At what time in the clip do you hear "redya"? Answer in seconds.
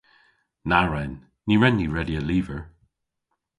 1.95-2.21